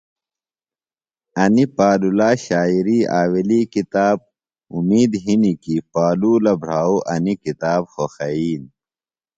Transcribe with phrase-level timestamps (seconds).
[1.43, 4.17] انی پالولا شاعری آویلی کتاب
[4.73, 8.61] اومید ہِنیۡ کیۡ پالولہ بھراو انیۡ کتاب خوخئین۔